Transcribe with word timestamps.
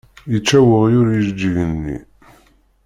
Yečča 0.31 0.59
weɣyul 0.67 1.07
ijeǧǧigen-nni. 1.19 1.97